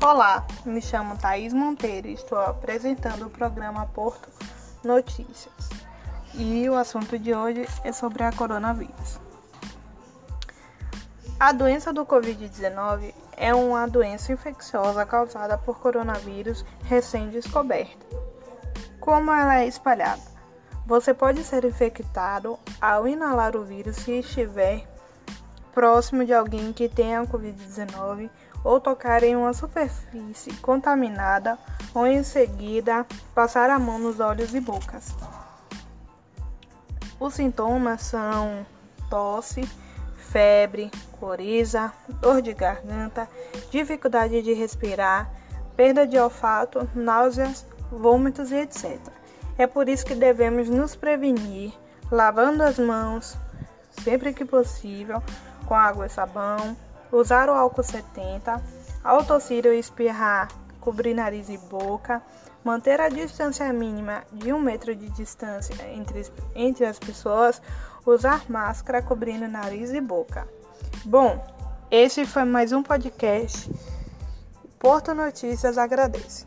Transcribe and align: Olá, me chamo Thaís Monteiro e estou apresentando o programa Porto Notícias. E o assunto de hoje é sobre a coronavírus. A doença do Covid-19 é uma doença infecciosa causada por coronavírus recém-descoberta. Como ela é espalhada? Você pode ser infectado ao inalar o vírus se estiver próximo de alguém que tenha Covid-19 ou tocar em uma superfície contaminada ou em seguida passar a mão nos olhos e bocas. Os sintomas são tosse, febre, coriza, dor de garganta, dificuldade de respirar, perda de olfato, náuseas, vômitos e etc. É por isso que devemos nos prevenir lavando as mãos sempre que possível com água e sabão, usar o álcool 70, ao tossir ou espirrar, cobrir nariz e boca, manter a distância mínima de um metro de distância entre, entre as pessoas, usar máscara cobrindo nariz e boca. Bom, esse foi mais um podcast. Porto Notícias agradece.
Olá, 0.00 0.46
me 0.64 0.80
chamo 0.80 1.18
Thaís 1.18 1.52
Monteiro 1.52 2.06
e 2.06 2.12
estou 2.12 2.38
apresentando 2.38 3.26
o 3.26 3.30
programa 3.30 3.84
Porto 3.86 4.28
Notícias. 4.84 5.68
E 6.34 6.70
o 6.70 6.76
assunto 6.76 7.18
de 7.18 7.34
hoje 7.34 7.66
é 7.82 7.90
sobre 7.90 8.22
a 8.22 8.30
coronavírus. 8.30 9.18
A 11.40 11.50
doença 11.50 11.92
do 11.92 12.06
Covid-19 12.06 13.12
é 13.36 13.52
uma 13.52 13.88
doença 13.88 14.32
infecciosa 14.32 15.04
causada 15.04 15.58
por 15.58 15.80
coronavírus 15.80 16.64
recém-descoberta. 16.84 18.06
Como 19.00 19.32
ela 19.32 19.58
é 19.58 19.66
espalhada? 19.66 20.22
Você 20.86 21.12
pode 21.12 21.42
ser 21.42 21.64
infectado 21.64 22.56
ao 22.80 23.08
inalar 23.08 23.56
o 23.56 23.64
vírus 23.64 23.96
se 23.96 24.12
estiver 24.12 24.86
próximo 25.78 26.24
de 26.24 26.34
alguém 26.34 26.72
que 26.72 26.88
tenha 26.88 27.22
Covid-19 27.22 28.28
ou 28.64 28.80
tocar 28.80 29.22
em 29.22 29.36
uma 29.36 29.52
superfície 29.52 30.52
contaminada 30.54 31.56
ou 31.94 32.04
em 32.04 32.24
seguida 32.24 33.06
passar 33.32 33.70
a 33.70 33.78
mão 33.78 33.96
nos 33.96 34.18
olhos 34.18 34.52
e 34.56 34.60
bocas. 34.60 35.14
Os 37.20 37.34
sintomas 37.34 38.02
são 38.02 38.66
tosse, 39.08 39.62
febre, 40.16 40.90
coriza, 41.12 41.92
dor 42.20 42.42
de 42.42 42.54
garganta, 42.54 43.28
dificuldade 43.70 44.42
de 44.42 44.52
respirar, 44.54 45.30
perda 45.76 46.04
de 46.08 46.18
olfato, 46.18 46.90
náuseas, 46.92 47.64
vômitos 47.88 48.50
e 48.50 48.56
etc. 48.56 48.98
É 49.56 49.64
por 49.64 49.88
isso 49.88 50.04
que 50.04 50.16
devemos 50.16 50.68
nos 50.68 50.96
prevenir 50.96 51.72
lavando 52.10 52.64
as 52.64 52.80
mãos 52.80 53.38
sempre 54.02 54.32
que 54.32 54.44
possível 54.44 55.22
com 55.68 55.74
água 55.74 56.06
e 56.06 56.08
sabão, 56.08 56.74
usar 57.12 57.50
o 57.50 57.52
álcool 57.52 57.82
70, 57.82 58.60
ao 59.04 59.22
tossir 59.22 59.66
ou 59.66 59.72
espirrar, 59.72 60.48
cobrir 60.80 61.12
nariz 61.12 61.50
e 61.50 61.58
boca, 61.58 62.22
manter 62.64 62.98
a 63.00 63.10
distância 63.10 63.70
mínima 63.70 64.24
de 64.32 64.50
um 64.50 64.60
metro 64.60 64.96
de 64.96 65.10
distância 65.10 65.76
entre, 65.92 66.24
entre 66.54 66.86
as 66.86 66.98
pessoas, 66.98 67.60
usar 68.06 68.48
máscara 68.48 69.02
cobrindo 69.02 69.46
nariz 69.46 69.92
e 69.92 70.00
boca. 70.00 70.48
Bom, 71.04 71.44
esse 71.90 72.24
foi 72.24 72.44
mais 72.44 72.72
um 72.72 72.82
podcast. 72.82 73.70
Porto 74.78 75.14
Notícias 75.14 75.76
agradece. 75.76 76.46